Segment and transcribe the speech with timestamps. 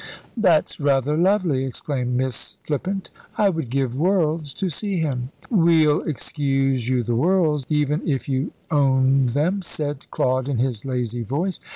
[0.35, 3.11] "That's rather lovely!" exclaimed Miss Flippant.
[3.37, 8.51] "I would give worlds to see him." "We'll excuse you the worlds, even if you
[8.71, 11.59] owned them," said Claude in his lazy voice.